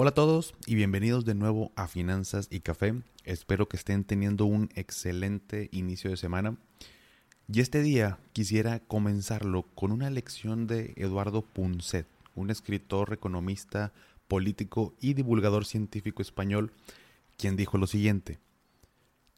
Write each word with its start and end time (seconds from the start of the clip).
Hola 0.00 0.10
a 0.10 0.14
todos 0.14 0.54
y 0.64 0.76
bienvenidos 0.76 1.24
de 1.24 1.34
nuevo 1.34 1.72
a 1.74 1.88
Finanzas 1.88 2.46
y 2.52 2.60
Café. 2.60 3.02
Espero 3.24 3.68
que 3.68 3.76
estén 3.76 4.04
teniendo 4.04 4.44
un 4.44 4.70
excelente 4.76 5.68
inicio 5.72 6.08
de 6.08 6.16
semana. 6.16 6.56
Y 7.52 7.58
este 7.58 7.82
día 7.82 8.20
quisiera 8.32 8.78
comenzarlo 8.78 9.64
con 9.74 9.90
una 9.90 10.08
lección 10.08 10.68
de 10.68 10.94
Eduardo 10.94 11.42
Punset, 11.42 12.06
un 12.36 12.50
escritor, 12.50 13.12
economista, 13.12 13.92
político 14.28 14.94
y 15.00 15.14
divulgador 15.14 15.66
científico 15.66 16.22
español, 16.22 16.70
quien 17.36 17.56
dijo 17.56 17.76
lo 17.76 17.88
siguiente. 17.88 18.38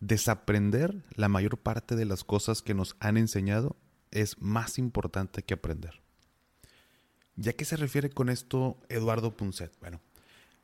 Desaprender 0.01 1.03
la 1.15 1.29
mayor 1.29 1.57
parte 1.57 1.97
de 1.97 2.05
las 2.05 2.23
cosas 2.23 2.61
que 2.61 2.75
nos 2.75 2.97
han 3.01 3.17
enseñado 3.17 3.77
es 4.11 4.39
más 4.43 4.77
importante 4.77 5.43
que 5.43 5.55
aprender. 5.55 6.03
¿Ya 7.37 7.55
qué 7.55 7.65
se 7.65 7.77
refiere 7.77 8.11
con 8.11 8.29
esto 8.29 8.77
Eduardo 8.91 9.35
Punset? 9.35 9.73
Bueno, 9.81 10.03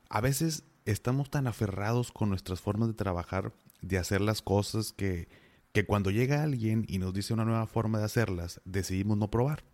a 0.08 0.20
veces 0.20 0.64
estamos 0.84 1.30
tan 1.30 1.46
aferrados 1.46 2.12
con 2.12 2.28
nuestras 2.28 2.60
formas 2.60 2.88
de 2.88 2.94
trabajar, 2.94 3.52
de 3.82 3.98
hacer 3.98 4.20
las 4.20 4.42
cosas, 4.42 4.92
que, 4.92 5.28
que 5.72 5.84
cuando 5.84 6.10
llega 6.10 6.42
alguien 6.42 6.84
y 6.88 6.98
nos 6.98 7.12
dice 7.12 7.34
una 7.34 7.44
nueva 7.44 7.66
forma 7.66 7.98
de 7.98 8.04
hacerlas, 8.04 8.60
decidimos 8.64 9.18
no 9.18 9.30
probar. 9.30 9.64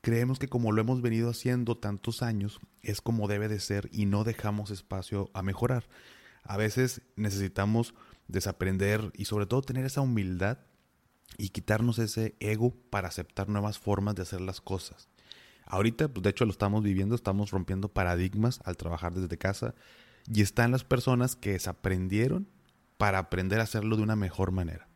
Creemos 0.00 0.38
que 0.38 0.48
como 0.48 0.70
lo 0.72 0.82
hemos 0.82 1.00
venido 1.00 1.30
haciendo 1.30 1.78
tantos 1.78 2.22
años, 2.22 2.60
es 2.82 3.00
como 3.00 3.26
debe 3.26 3.48
de 3.48 3.58
ser 3.58 3.88
y 3.90 4.04
no 4.04 4.22
dejamos 4.24 4.70
espacio 4.70 5.30
a 5.32 5.42
mejorar. 5.42 5.88
A 6.42 6.58
veces 6.58 7.00
necesitamos 7.16 7.94
desaprender 8.28 9.12
y 9.14 9.24
sobre 9.24 9.46
todo 9.46 9.62
tener 9.62 9.86
esa 9.86 10.02
humildad 10.02 10.58
y 11.38 11.48
quitarnos 11.48 11.98
ese 11.98 12.36
ego 12.40 12.74
para 12.90 13.08
aceptar 13.08 13.48
nuevas 13.48 13.78
formas 13.78 14.14
de 14.14 14.22
hacer 14.22 14.40
las 14.40 14.60
cosas. 14.60 15.08
Ahorita, 15.66 16.08
pues 16.08 16.22
de 16.22 16.30
hecho 16.30 16.44
lo 16.44 16.50
estamos 16.50 16.82
viviendo, 16.82 17.14
estamos 17.14 17.50
rompiendo 17.50 17.88
paradigmas 17.88 18.60
al 18.64 18.76
trabajar 18.76 19.14
desde 19.14 19.38
casa 19.38 19.74
y 20.32 20.42
están 20.42 20.70
las 20.70 20.84
personas 20.84 21.36
que 21.36 21.52
desaprendieron 21.52 22.48
para 22.96 23.18
aprender 23.18 23.60
a 23.60 23.64
hacerlo 23.64 23.96
de 23.96 24.02
una 24.02 24.16
mejor 24.16 24.52
manera. 24.52 24.88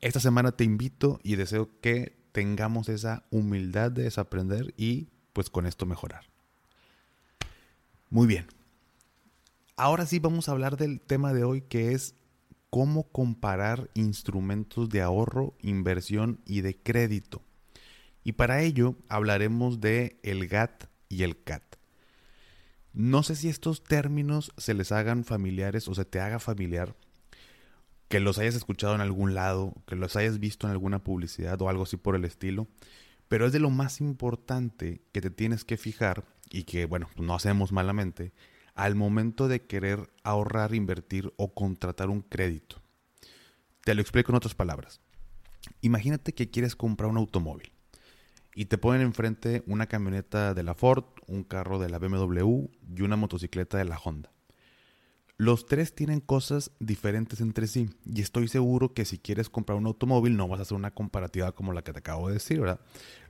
Esta 0.00 0.20
semana 0.20 0.52
te 0.52 0.64
invito 0.64 1.20
y 1.22 1.36
deseo 1.36 1.70
que 1.80 2.16
tengamos 2.32 2.88
esa 2.88 3.24
humildad 3.30 3.90
de 3.90 4.04
desaprender 4.04 4.74
y 4.76 5.08
pues 5.32 5.50
con 5.50 5.66
esto 5.66 5.86
mejorar. 5.86 6.24
Muy 8.10 8.26
bien. 8.26 8.46
Ahora 9.76 10.06
sí 10.06 10.18
vamos 10.18 10.48
a 10.48 10.52
hablar 10.52 10.76
del 10.76 11.00
tema 11.00 11.32
de 11.32 11.44
hoy 11.44 11.62
que 11.62 11.92
es 11.92 12.14
cómo 12.70 13.04
comparar 13.04 13.90
instrumentos 13.94 14.88
de 14.88 15.02
ahorro, 15.02 15.54
inversión 15.60 16.40
y 16.46 16.60
de 16.60 16.76
crédito. 16.76 17.42
Y 18.28 18.32
para 18.32 18.60
ello 18.60 18.94
hablaremos 19.08 19.80
de 19.80 20.20
el 20.22 20.48
GAT 20.48 20.84
y 21.08 21.22
el 21.22 21.42
CAT. 21.42 21.76
No 22.92 23.22
sé 23.22 23.34
si 23.34 23.48
estos 23.48 23.82
términos 23.82 24.52
se 24.58 24.74
les 24.74 24.92
hagan 24.92 25.24
familiares 25.24 25.88
o 25.88 25.94
se 25.94 26.04
te 26.04 26.20
haga 26.20 26.38
familiar, 26.38 26.94
que 28.08 28.20
los 28.20 28.36
hayas 28.36 28.54
escuchado 28.54 28.94
en 28.94 29.00
algún 29.00 29.32
lado, 29.32 29.72
que 29.86 29.96
los 29.96 30.14
hayas 30.14 30.40
visto 30.40 30.66
en 30.66 30.72
alguna 30.72 31.02
publicidad 31.02 31.62
o 31.62 31.70
algo 31.70 31.84
así 31.84 31.96
por 31.96 32.16
el 32.16 32.26
estilo, 32.26 32.68
pero 33.28 33.46
es 33.46 33.52
de 33.54 33.60
lo 33.60 33.70
más 33.70 33.98
importante 34.02 35.00
que 35.12 35.22
te 35.22 35.30
tienes 35.30 35.64
que 35.64 35.78
fijar 35.78 36.26
y 36.50 36.64
que, 36.64 36.84
bueno, 36.84 37.08
no 37.16 37.34
hacemos 37.34 37.72
malamente, 37.72 38.34
al 38.74 38.94
momento 38.94 39.48
de 39.48 39.62
querer 39.62 40.12
ahorrar, 40.22 40.74
invertir 40.74 41.32
o 41.38 41.54
contratar 41.54 42.10
un 42.10 42.20
crédito. 42.20 42.82
Te 43.84 43.94
lo 43.94 44.02
explico 44.02 44.32
en 44.32 44.36
otras 44.36 44.54
palabras. 44.54 45.00
Imagínate 45.80 46.34
que 46.34 46.50
quieres 46.50 46.76
comprar 46.76 47.08
un 47.08 47.16
automóvil 47.16 47.72
y 48.58 48.64
te 48.64 48.76
ponen 48.76 49.02
enfrente 49.02 49.62
una 49.68 49.86
camioneta 49.86 50.52
de 50.52 50.64
la 50.64 50.74
Ford, 50.74 51.04
un 51.28 51.44
carro 51.44 51.78
de 51.78 51.88
la 51.88 52.00
BMW 52.00 52.64
y 52.92 53.02
una 53.02 53.14
motocicleta 53.14 53.78
de 53.78 53.84
la 53.84 53.96
Honda. 53.98 54.32
Los 55.36 55.66
tres 55.66 55.94
tienen 55.94 56.18
cosas 56.18 56.72
diferentes 56.80 57.40
entre 57.40 57.68
sí 57.68 57.88
y 58.04 58.20
estoy 58.20 58.48
seguro 58.48 58.94
que 58.94 59.04
si 59.04 59.16
quieres 59.20 59.48
comprar 59.48 59.78
un 59.78 59.86
automóvil 59.86 60.36
no 60.36 60.48
vas 60.48 60.58
a 60.58 60.62
hacer 60.62 60.76
una 60.76 60.90
comparativa 60.90 61.52
como 61.52 61.72
la 61.72 61.82
que 61.82 61.92
te 61.92 62.00
acabo 62.00 62.26
de 62.26 62.34
decir, 62.34 62.58
¿verdad? 62.58 62.80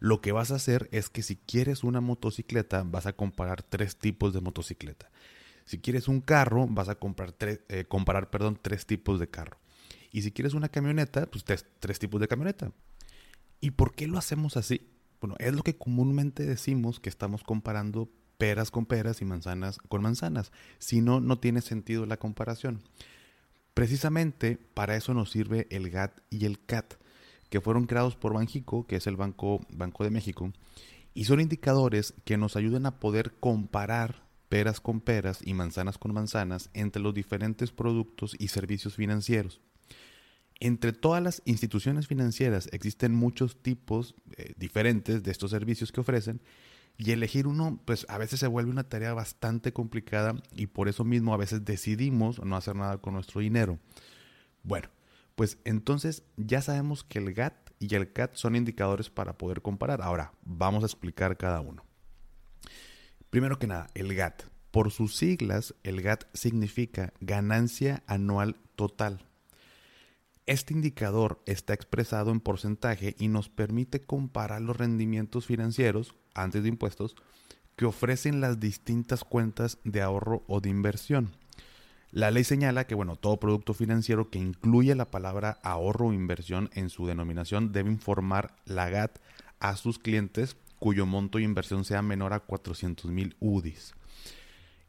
Lo 0.01 0.23
que 0.23 0.33
vas 0.33 0.51
a 0.51 0.55
hacer 0.55 0.89
es 0.93 1.11
que 1.11 1.21
si 1.21 1.37
quieres 1.37 1.85
una 1.85 2.01
motocicleta 2.01 2.83
vas 2.87 3.05
a 3.05 3.13
comparar 3.13 3.63
tres 3.63 3.99
tipos 3.99 4.33
de 4.33 4.41
motocicleta. 4.41 5.11
Si 5.67 5.79
quieres 5.79 6.09
un 6.09 6.23
carro 6.23 6.67
vas 6.71 6.89
a 6.89 6.95
comprar 6.95 7.35
eh, 7.41 7.85
comparar 7.87 8.31
perdón, 8.31 8.59
tres 8.63 8.87
tipos 8.87 9.21
de 9.21 9.29
carro. 9.29 9.59
Y 10.11 10.23
si 10.23 10.33
quieres 10.33 10.55
una 10.55 10.71
camioneta, 10.71 11.27
pues 11.27 11.45
tres 11.45 11.99
tipos 11.99 12.19
de 12.19 12.29
camioneta. 12.29 12.73
¿Y 13.61 13.73
por 13.73 13.95
qué 13.95 14.07
lo 14.07 14.17
hacemos 14.17 14.57
así? 14.57 14.89
Bueno, 15.21 15.37
es 15.39 15.53
lo 15.53 15.63
que 15.63 15.77
comúnmente 15.77 16.45
decimos 16.45 17.01
que 17.01 17.09
estamos 17.09 17.43
comparando 17.43 18.09
peras 18.39 18.71
con 18.71 18.87
peras 18.87 19.21
y 19.21 19.25
manzanas 19.25 19.79
con 19.89 20.03
manzanas. 20.03 20.53
Si 20.79 21.01
no, 21.01 21.21
no 21.21 21.39
tiene 21.39 21.61
sentido 21.61 22.07
la 22.07 22.17
comparación. 22.17 22.83
Precisamente 23.75 24.59
para 24.75 24.97
eso 24.97 25.15
nos 25.15 25.31
sirve 25.31 25.67
el 25.71 25.91
GAT 25.91 26.21
y 26.31 26.47
el 26.47 26.65
CAT, 26.65 26.95
que 27.51 27.61
fueron 27.61 27.87
creados 27.87 28.17
por 28.17 28.35
Banjico, 28.35 28.87
que 28.87 28.97
es 28.97 29.07
el 29.07 29.17
Banco, 29.17 29.61
Banco 29.71 30.05
de 30.05 30.11
México, 30.11 30.53
y 31.15 31.25
son 31.25 31.41
indicadores 31.41 32.15
que 32.25 32.37
nos 32.37 32.57
ayudan 32.57 32.87
a 32.87 33.01
poder 33.01 33.35
comparar 33.41 34.27
peras 34.49 34.81
con 34.81 35.01
peras 35.01 35.41
y 35.45 35.55
manzanas 35.55 35.99
con 35.99 36.15
manzanas 36.15 36.71
entre 36.75 37.03
los 37.03 37.15
diferentes 37.15 37.71
productos 37.71 38.35
y 38.39 38.49
servicios 38.49 38.95
financieros. 38.95 39.61
Entre 40.61 40.93
todas 40.93 41.23
las 41.23 41.43
instituciones 41.45 42.09
financieras 42.09 42.69
existen 42.73 43.15
muchos 43.15 43.63
tipos 43.63 44.15
eh, 44.37 44.55
diferentes 44.57 45.23
de 45.23 45.31
estos 45.31 45.53
servicios 45.53 45.93
que 45.93 46.01
ofrecen 46.01 46.41
y 46.97 47.13
elegir 47.13 47.47
uno 47.47 47.81
pues 47.85 48.05
a 48.09 48.19
veces 48.19 48.41
se 48.41 48.49
vuelve 48.49 48.73
una 48.73 48.89
tarea 48.89 49.15
bastante 49.15 49.73
complicada 49.73 50.35
y 50.53 50.67
por 50.67 50.89
eso 50.89 51.05
mismo 51.05 51.33
a 51.33 51.37
veces 51.37 51.65
decidimos 51.65 52.45
no 52.45 52.57
hacer 52.57 52.75
nada 52.75 52.99
con 52.99 53.15
nuestro 53.15 53.41
dinero. 53.41 53.79
Bueno, 54.65 54.89
pues 55.37 55.59
entonces 55.65 56.25
ya 56.37 56.61
sabemos 56.61 57.05
que 57.05 57.21
el 57.21 57.33
GAT 57.33 57.55
y 57.79 57.95
el 57.95 58.13
CAT 58.13 58.35
son 58.35 58.57
indicadores 58.57 59.11
para 59.11 59.39
poder 59.39 59.63
comparar. 59.63 60.03
Ahora, 60.03 60.33
vamos 60.43 60.83
a 60.83 60.87
explicar 60.87 61.37
cada 61.37 61.61
uno. 61.61 61.85
Primero 63.31 63.61
que 63.61 63.69
nada, 63.69 63.89
el 63.95 64.15
GAT. 64.17 64.43
Por 64.73 64.91
sus 64.91 65.15
siglas, 65.15 65.77
el 65.85 66.03
GAT 66.03 66.25
significa 66.35 67.13
ganancia 67.21 68.03
anual 68.09 68.57
total. 68.75 69.28
Este 70.49 70.73
indicador 70.73 71.43
está 71.45 71.75
expresado 71.75 72.31
en 72.31 72.41
porcentaje 72.41 73.15
y 73.19 73.29
nos 73.29 73.51
permite 73.51 74.01
comparar 74.01 74.63
los 74.63 74.79
rendimientos 74.79 75.45
financieros, 75.45 76.15
antes 76.33 76.63
de 76.63 76.71
impuestos, 76.71 77.17
que 77.77 77.85
ofrecen 77.85 78.41
las 78.41 78.59
distintas 78.59 79.25
cuentas 79.25 79.77
de 79.85 80.01
ahorro 80.01 80.45
o 80.47 80.63
de 80.63 80.71
inversión. 80.71 81.37
La 82.13 82.31
ley 82.31 82.45
señala 82.45 82.87
que 82.87 82.95
bueno, 82.95 83.17
todo 83.17 83.39
producto 83.39 83.75
financiero 83.75 84.31
que 84.31 84.39
incluye 84.39 84.95
la 84.95 85.11
palabra 85.11 85.59
ahorro 85.63 86.07
o 86.07 86.13
inversión 86.15 86.71
en 86.73 86.89
su 86.89 87.07
denominación 87.07 87.71
debe 87.71 87.91
informar 87.91 88.57
la 88.65 88.89
GAT 88.89 89.19
a 89.61 89.77
sus 89.77 89.99
clientes 89.99 90.57
cuyo 90.79 91.05
monto 91.05 91.37
de 91.37 91.45
inversión 91.45 91.85
sea 91.85 92.01
menor 92.01 92.33
a 92.33 92.41
400 92.41 93.11
mil 93.11 93.37
UDIs. 93.39 93.93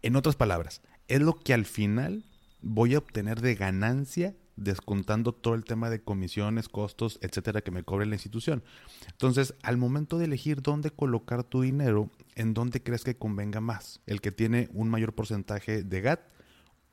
En 0.03 0.15
otras 0.15 0.37
palabras, 0.37 0.81
es 1.09 1.19
lo 1.19 1.37
que 1.37 1.53
al 1.53 1.65
final 1.65 2.23
voy 2.61 2.95
a 2.95 2.99
obtener 2.99 3.41
de 3.41 3.55
ganancia 3.55 4.35
descontando 4.63 5.33
todo 5.33 5.55
el 5.55 5.63
tema 5.63 5.89
de 5.89 6.01
comisiones, 6.01 6.69
costos, 6.69 7.19
etcétera, 7.21 7.61
que 7.61 7.71
me 7.71 7.83
cobre 7.83 8.05
la 8.05 8.15
institución. 8.15 8.63
Entonces, 9.07 9.55
al 9.63 9.77
momento 9.77 10.17
de 10.17 10.25
elegir 10.25 10.61
dónde 10.61 10.91
colocar 10.91 11.43
tu 11.43 11.61
dinero, 11.61 12.11
¿en 12.35 12.53
dónde 12.53 12.83
crees 12.83 13.03
que 13.03 13.17
convenga 13.17 13.61
más? 13.61 14.01
¿El 14.05 14.21
que 14.21 14.31
tiene 14.31 14.69
un 14.73 14.89
mayor 14.89 15.13
porcentaje 15.13 15.83
de 15.83 16.01
GAT 16.01 16.21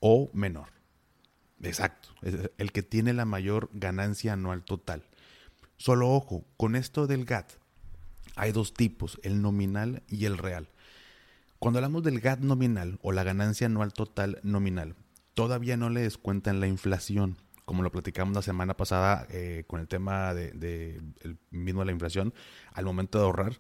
o 0.01 0.31
menor? 0.33 0.69
Exacto, 1.63 2.11
el 2.23 2.73
que 2.73 2.83
tiene 2.83 3.15
la 3.15 3.25
mayor 3.25 3.71
ganancia 3.73 4.35
anual 4.35 4.65
total. 4.65 5.05
Solo 5.79 6.11
ojo, 6.11 6.45
con 6.57 6.77
esto 6.77 7.07
del 7.07 7.25
GAT 7.25 7.53
hay 8.37 8.53
dos 8.53 8.75
tipos, 8.75 9.19
el 9.23 9.41
nominal 9.41 10.03
y 10.09 10.27
el 10.27 10.37
real. 10.39 10.69
Cuando 11.59 11.79
hablamos 11.79 12.03
del 12.03 12.21
GAT 12.21 12.41
nominal 12.41 12.99
o 13.03 13.13
la 13.13 13.25
ganancia 13.25 13.67
anual 13.67 13.95
total 13.95 14.39
nominal, 14.43 14.95
todavía 15.33 15.79
no 15.79 15.89
le 15.89 16.03
descuentan 16.03 16.61
la 16.61 16.67
inflación 16.67 17.39
como 17.67 17.83
lo 17.83 17.93
platicamos 17.93 18.35
la 18.35 18.43
semana 18.43 18.75
pasada 18.75 19.27
eh, 19.29 19.65
con 19.67 19.81
el 19.81 19.89
tema 19.89 20.33
de, 20.33 21.01
el 21.21 21.39
mismo 21.51 21.81
de 21.81 21.87
la 21.87 21.93
inflación, 21.93 22.33
al 22.73 22.87
momento 22.87 23.19
de 23.19 23.25
ahorrar. 23.25 23.59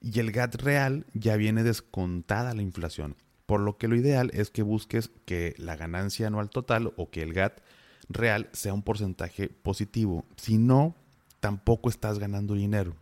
Y 0.00 0.18
el 0.20 0.32
GAT 0.32 0.54
real 0.54 1.04
ya 1.12 1.36
viene 1.36 1.62
descontada 1.62 2.54
la 2.54 2.62
inflación. 2.62 3.16
por 3.44 3.60
lo 3.60 3.76
que 3.76 3.88
lo 3.88 3.96
ideal 3.96 4.30
es 4.32 4.50
que 4.50 4.62
busques 4.62 5.10
que 5.26 5.54
la 5.58 5.74
ganancia 5.74 6.28
anual 6.28 6.50
total 6.50 6.94
o 6.96 7.10
que 7.10 7.22
el 7.22 7.34
GAT 7.34 7.60
real 8.08 8.48
sea 8.52 8.72
un 8.72 8.82
porcentaje 8.82 9.48
positivo. 9.48 10.24
Si 10.36 10.56
no, 10.56 10.94
tampoco 11.40 11.88
estás 11.88 12.20
ganando 12.20 12.54
dinero. 12.54 12.94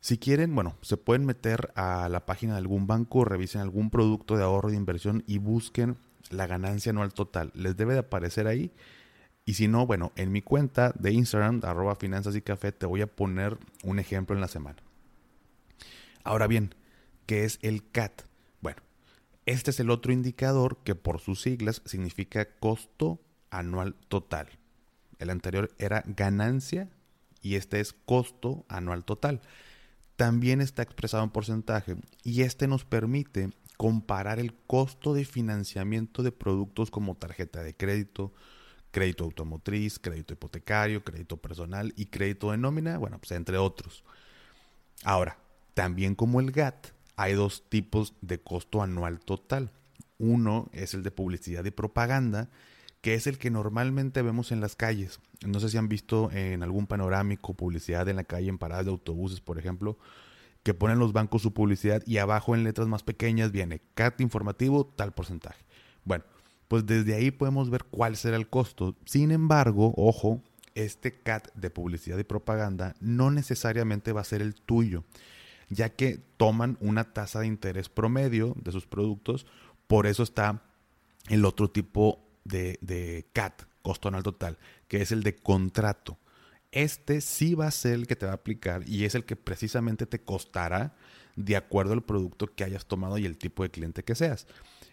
Si 0.00 0.18
quieren, 0.18 0.52
bueno, 0.54 0.76
se 0.82 0.96
pueden 0.96 1.24
meter 1.24 1.72
a 1.76 2.08
la 2.08 2.26
página 2.26 2.54
de 2.54 2.58
algún 2.58 2.88
banco, 2.88 3.24
revisen 3.24 3.60
algún 3.60 3.90
producto 3.90 4.36
de 4.36 4.42
ahorro 4.42 4.70
de 4.70 4.76
inversión 4.76 5.22
y 5.28 5.38
busquen 5.38 5.98
la 6.30 6.48
ganancia 6.48 6.90
anual 6.90 7.12
total. 7.12 7.52
Les 7.54 7.76
debe 7.76 7.92
de 7.92 8.00
aparecer 8.00 8.48
ahí. 8.48 8.72
Y 9.50 9.54
si 9.54 9.66
no, 9.66 9.84
bueno, 9.84 10.12
en 10.14 10.30
mi 10.30 10.42
cuenta 10.42 10.92
de 10.96 11.10
Instagram, 11.10 11.62
arroba 11.64 11.96
finanzas 11.96 12.36
y 12.36 12.40
café, 12.40 12.70
te 12.70 12.86
voy 12.86 13.00
a 13.00 13.08
poner 13.08 13.58
un 13.82 13.98
ejemplo 13.98 14.36
en 14.36 14.40
la 14.40 14.46
semana. 14.46 14.76
Ahora 16.22 16.46
bien, 16.46 16.72
¿qué 17.26 17.42
es 17.42 17.58
el 17.62 17.90
CAT? 17.90 18.22
Bueno, 18.60 18.80
este 19.46 19.72
es 19.72 19.80
el 19.80 19.90
otro 19.90 20.12
indicador 20.12 20.78
que 20.84 20.94
por 20.94 21.18
sus 21.18 21.42
siglas 21.42 21.82
significa 21.84 22.44
costo 22.60 23.20
anual 23.50 23.96
total. 24.06 24.46
El 25.18 25.30
anterior 25.30 25.72
era 25.78 26.04
ganancia 26.06 26.88
y 27.42 27.56
este 27.56 27.80
es 27.80 27.92
costo 27.92 28.64
anual 28.68 29.04
total 29.04 29.40
también 30.20 30.60
está 30.60 30.82
expresado 30.82 31.24
en 31.24 31.30
porcentaje 31.30 31.96
y 32.22 32.42
este 32.42 32.68
nos 32.68 32.84
permite 32.84 33.48
comparar 33.78 34.38
el 34.38 34.52
costo 34.52 35.14
de 35.14 35.24
financiamiento 35.24 36.22
de 36.22 36.30
productos 36.30 36.90
como 36.90 37.14
tarjeta 37.14 37.62
de 37.62 37.74
crédito, 37.74 38.30
crédito 38.90 39.24
automotriz, 39.24 39.98
crédito 39.98 40.34
hipotecario, 40.34 41.04
crédito 41.04 41.36
personal 41.36 41.92
y 41.96 42.06
crédito 42.06 42.50
de 42.50 42.58
nómina, 42.58 42.98
bueno, 42.98 43.18
pues 43.18 43.32
entre 43.32 43.58
otros. 43.58 44.04
Ahora, 45.04 45.38
también 45.74 46.14
como 46.14 46.40
el 46.40 46.50
GAT, 46.50 46.88
hay 47.16 47.34
dos 47.34 47.68
tipos 47.68 48.14
de 48.20 48.40
costo 48.40 48.82
anual 48.82 49.20
total. 49.20 49.70
Uno 50.18 50.68
es 50.72 50.94
el 50.94 51.02
de 51.02 51.10
publicidad 51.10 51.64
y 51.64 51.70
propaganda, 51.70 52.50
que 53.00 53.14
es 53.14 53.26
el 53.26 53.38
que 53.38 53.50
normalmente 53.50 54.22
vemos 54.22 54.52
en 54.52 54.60
las 54.60 54.76
calles. 54.76 55.20
No 55.46 55.60
sé 55.60 55.70
si 55.70 55.78
han 55.78 55.88
visto 55.88 56.30
en 56.32 56.62
algún 56.62 56.86
panorámico 56.86 57.54
publicidad 57.54 58.08
en 58.08 58.16
la 58.16 58.24
calle, 58.24 58.48
en 58.48 58.58
paradas 58.58 58.84
de 58.84 58.90
autobuses, 58.90 59.40
por 59.40 59.58
ejemplo, 59.58 59.98
que 60.62 60.74
ponen 60.74 60.98
los 60.98 61.12
bancos 61.12 61.42
su 61.42 61.54
publicidad 61.54 62.02
y 62.06 62.18
abajo 62.18 62.54
en 62.54 62.64
letras 62.64 62.86
más 62.88 63.02
pequeñas 63.02 63.52
viene 63.52 63.80
CAT 63.94 64.20
informativo, 64.20 64.84
tal 64.84 65.12
porcentaje. 65.12 65.64
Bueno, 66.04 66.24
pues 66.70 66.86
desde 66.86 67.16
ahí 67.16 67.32
podemos 67.32 67.68
ver 67.68 67.82
cuál 67.82 68.16
será 68.16 68.36
el 68.36 68.48
costo. 68.48 68.94
Sin 69.04 69.32
embargo, 69.32 69.92
ojo, 69.96 70.40
este 70.76 71.20
CAT 71.20 71.52
de 71.56 71.68
publicidad 71.68 72.16
y 72.16 72.22
propaganda 72.22 72.94
no 73.00 73.32
necesariamente 73.32 74.12
va 74.12 74.20
a 74.20 74.24
ser 74.24 74.40
el 74.40 74.54
tuyo, 74.54 75.02
ya 75.68 75.88
que 75.88 76.20
toman 76.36 76.78
una 76.80 77.12
tasa 77.12 77.40
de 77.40 77.48
interés 77.48 77.88
promedio 77.88 78.54
de 78.54 78.70
sus 78.70 78.86
productos, 78.86 79.48
por 79.88 80.06
eso 80.06 80.22
está 80.22 80.62
el 81.28 81.44
otro 81.44 81.68
tipo 81.72 82.24
de, 82.44 83.26
CAT, 83.32 83.64
costo 83.82 84.06
anual 84.06 84.22
total, 84.22 84.56
que 84.86 85.02
es 85.02 85.10
el 85.10 85.24
de 85.24 85.34
contrato. 85.34 86.18
Este 86.72 87.20
sí 87.20 87.54
va 87.54 87.66
a 87.66 87.72
ser 87.72 87.94
el 87.94 88.06
que 88.06 88.16
te 88.16 88.26
va 88.26 88.32
a 88.32 88.36
aplicar 88.36 88.88
y 88.88 89.04
es 89.04 89.14
el 89.14 89.24
que 89.24 89.36
precisamente 89.36 90.06
te 90.06 90.22
costará 90.22 90.94
de 91.36 91.56
acuerdo 91.56 91.92
al 91.92 92.02
producto 92.02 92.46
que 92.54 92.64
hayas 92.64 92.86
tomado 92.86 93.18
y 93.18 93.26
el 93.26 93.38
tipo 93.38 93.62
de 93.62 93.70
cliente 93.70 94.04
que 94.04 94.14
seas. 94.14 94.46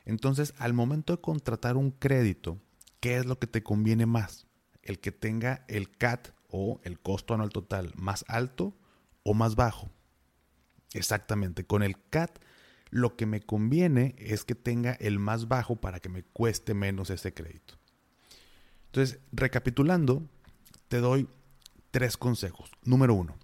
Entonces, 0.06 0.54
al 0.58 0.74
momento 0.74 1.16
de 1.16 1.22
contratar 1.22 1.78
un 1.78 1.92
crédito, 1.92 2.60
¿qué 3.00 3.18
es 3.18 3.26
lo 3.26 3.38
que 3.38 3.48
te 3.48 3.64
conviene 3.64 4.06
más? 4.06 4.48
¿El 4.82 5.00
que 5.00 5.12
tenga 5.12 5.66
el 5.68 5.90
CAT 5.92 6.30
o 6.50 6.80
el 6.84 7.00
costo 7.00 7.34
anual 7.34 7.50
total 7.50 7.92
más 7.96 8.26
alto 8.28 8.76
o 9.24 9.34
más 9.34 9.56
bajo? 9.56 9.92
Exactamente, 10.94 11.66
con 11.66 11.84
el 11.84 11.98
CAT 12.10 12.40
lo 12.90 13.18
que 13.18 13.26
me 13.26 13.42
conviene 13.42 14.16
es 14.18 14.46
que 14.46 14.56
tenga 14.56 14.94
el 14.94 15.20
más 15.20 15.48
bajo 15.48 15.76
para 15.76 16.00
que 16.00 16.10
me 16.10 16.24
cueste 16.24 16.74
menos 16.74 17.10
ese 17.10 17.34
crédito. 17.34 17.76
Entonces, 18.88 19.20
recapitulando, 19.34 20.24
te 20.88 21.00
doy 21.00 21.28
tres 21.98 22.16
consejos. 22.16 22.70
Número 22.84 23.16
uno, 23.16 23.36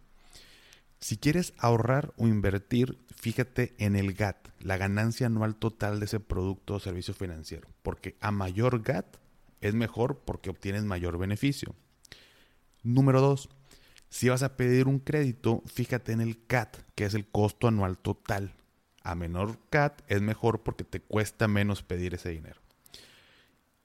si 1.00 1.18
quieres 1.18 1.56
ahorrar 1.58 2.14
o 2.18 2.28
invertir, 2.28 3.00
fíjate 3.16 3.74
en 3.80 3.96
el 3.96 4.14
GAT, 4.14 4.48
la 4.60 4.78
ganancia 4.78 5.26
anual 5.26 5.56
total 5.56 6.00
de 6.00 6.06
ese 6.06 6.20
producto 6.20 6.76
o 6.76 6.80
servicio 6.80 7.16
financiero, 7.16 7.68
porque 7.82 8.16
a 8.22 8.30
mayor 8.30 8.84
GAT 8.84 9.18
es 9.60 9.74
mejor 9.74 10.20
porque 10.20 10.52
obtienes 10.52 10.84
mayor 10.84 11.18
beneficio. 11.18 11.74
Número 12.84 13.22
dos, 13.22 13.50
si 14.12 14.30
vas 14.30 14.44
a 14.44 14.56
pedir 14.56 14.88
un 14.88 15.00
crédito, 15.00 15.64
fíjate 15.66 16.12
en 16.12 16.22
el 16.22 16.46
CAT, 16.46 16.78
que 16.94 17.06
es 17.06 17.16
el 17.16 17.26
costo 17.26 17.68
anual 17.68 17.98
total. 17.98 18.54
A 19.02 19.16
menor 19.16 19.58
CAT 19.72 20.04
es 20.10 20.22
mejor 20.22 20.62
porque 20.62 20.84
te 20.84 21.00
cuesta 21.00 21.48
menos 21.48 21.82
pedir 21.82 22.14
ese 22.14 22.30
dinero. 22.30 22.62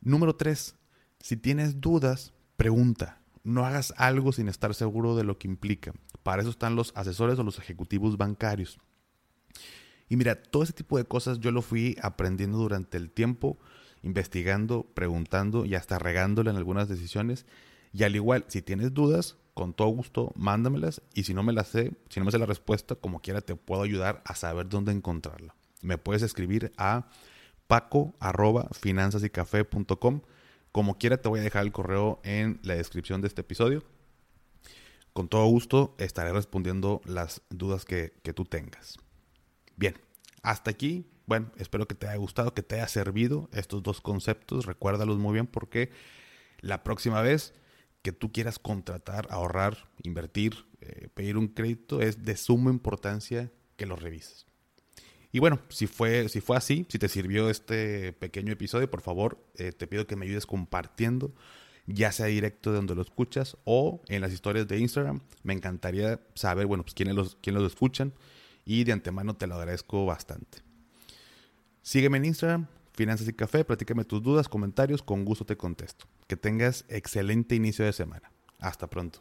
Número 0.03 0.37
3. 0.37 0.75
Si 1.21 1.39
tienes 1.39 1.81
dudas, 1.81 2.35
pregunta. 2.59 3.19
No 3.49 3.65
hagas 3.65 3.95
algo 3.97 4.33
sin 4.33 4.47
estar 4.47 4.75
seguro 4.75 5.17
de 5.17 5.25
lo 5.25 5.39
que 5.39 5.49
implica. 5.49 5.95
Para 6.23 6.43
eso 6.43 6.51
están 6.51 6.77
los 6.77 6.93
asesores 6.95 7.39
o 7.39 7.45
los 7.45 7.59
ejecutivos 7.59 8.19
bancarios. 8.19 8.79
Y 10.11 10.17
mira, 10.17 10.43
todo 10.43 10.63
ese 10.63 10.75
tipo 10.75 10.99
de 10.99 11.07
cosas 11.07 11.41
yo 11.41 11.51
lo 11.51 11.63
fui 11.63 11.97
aprendiendo 12.03 12.59
durante 12.59 12.99
el 12.99 13.11
tiempo, 13.11 13.59
investigando, 14.03 14.87
preguntando 14.93 15.65
y 15.65 15.77
hasta 15.77 15.99
regándole 15.99 16.51
en 16.51 16.57
algunas 16.57 16.91
decisiones. 16.91 17.47
Y 17.95 18.03
al 18.03 18.17
igual, 18.17 18.45
si 18.49 18.61
tienes 18.61 18.93
dudas, 18.93 19.39
con 19.55 19.73
todo 19.73 19.89
gusto, 19.89 20.31
mándamelas. 20.37 21.01
Y 21.15 21.23
si 21.23 21.33
no 21.33 21.43
me 21.43 21.55
las 21.55 21.69
sé, 21.69 21.93
si 22.11 22.21
no 22.21 22.27
me 22.27 22.33
sé 22.33 22.39
la 22.39 22.45
respuesta, 22.45 22.97
como 22.97 23.23
quiera, 23.23 23.41
te 23.41 23.57
puedo 23.57 23.81
ayudar 23.81 24.21
a 24.27 24.35
saber 24.35 24.69
dónde 24.69 24.93
encontrarla. 24.93 25.55
Me 25.81 25.97
puedes 25.97 26.21
escribir 26.21 26.71
a 26.77 27.09
paco 27.67 28.15
arroba 28.21 28.69
como 30.79 30.97
quiera, 30.97 31.17
te 31.17 31.29
voy 31.29 31.41
a 31.41 31.43
dejar 31.43 31.65
el 31.65 31.73
correo 31.73 32.21
en 32.23 32.61
la 32.63 32.77
descripción 32.77 33.21
de 33.21 33.27
este 33.27 33.41
episodio. 33.41 33.83
Con 35.13 35.27
todo 35.27 35.45
gusto 35.47 35.97
estaré 35.99 36.31
respondiendo 36.33 37.01
las 37.05 37.43
dudas 37.51 37.85
que, 37.85 38.13
tú 38.33 38.45
tengas. 38.45 38.97
Bien, 39.75 39.97
hasta 40.41 40.71
aquí. 40.71 41.11
Bueno, 41.27 41.51
espero 41.57 41.89
que 41.89 41.97
te 41.97 42.07
haya 42.07 42.17
gustado, 42.17 42.55
que 42.55 42.63
te 42.63 42.77
haya 42.77 42.87
servido 42.87 43.51
estos 43.53 43.83
dos 43.83 44.01
conceptos. 44.01 44.67
Recuérdalos 44.67 45.19
muy 45.19 45.33
bien 45.33 45.49
porque 45.49 45.91
la 46.61 46.85
próxima 46.85 47.23
vez 47.23 47.55
que 48.03 48.13
tú 48.13 48.31
quieras 48.31 48.61
contratar, 48.61 49.27
ahorrar, 49.31 49.89
invertir, 50.05 50.65
eh, 50.81 51.09
pedir 51.13 51.39
un 51.39 51.49
crédito, 51.49 52.01
es 52.01 52.25
de 52.25 52.37
suma 52.37 52.71
importancia 52.71 53.51
que 53.75 53.87
lo 53.87 53.97
revises. 53.97 54.47
Y 55.31 55.41
bueno, 55.41 55.61
si 55.69 55.87
fue, 55.87 56.29
si 56.29 56.41
fue 56.41 56.57
así, 56.57 56.87
si 56.89 56.99
te 56.99 57.09
sirvió 57.09 57.51
este 57.51 58.13
pequeño 58.15 58.53
episodio, 58.53 58.91
por 58.91 59.03
favor, 59.03 59.39
eh, 59.57 59.73
te 59.73 59.87
pido 59.87 60.07
que 60.07 60.17
me 60.17 60.25
ayudes 60.25 60.47
compartiendo, 60.47 61.35
ya 61.87 62.13
sea 62.13 62.27
directo 62.27 62.71
de 62.71 62.77
donde 62.77 62.95
lo 62.95 63.03
escuchas 63.03 63.57
o 63.65 64.01
en 64.09 64.23
las 64.23 64.33
historias 64.33 64.67
de 64.69 64.79
Instagram. 64.79 65.21
Me 65.43 65.53
encantaría 65.53 66.21
saber, 66.35 66.67
bueno, 66.67 66.83
pues 66.83 66.95
quiénes 66.95 67.15
los, 67.15 67.37
quiénes 67.43 67.63
los 67.63 67.73
escuchan 67.73 68.15
y 68.65 68.85
de 68.85 68.93
antemano 68.93 69.37
te 69.37 69.47
lo 69.47 69.57
agradezco 69.57 70.07
bastante. 70.07 70.59
Sígueme 71.83 72.19
en 72.19 72.27
Instagram, 72.27 72.67
Finanzas 72.95 73.29
y 73.29 73.33
Café, 73.33 73.65
platícame 73.65 74.05
tus 74.05 74.23
dudas, 74.23 74.49
comentarios, 74.49 75.03
con 75.03 75.25
gusto 75.25 75.45
te 75.45 75.57
contesto. 75.57 76.07
Que 76.27 76.37
tengas 76.37 76.85
excelente 76.89 77.55
inicio 77.55 77.85
de 77.85 77.93
semana. 77.93 78.31
Hasta 78.59 78.89
pronto. 78.89 79.21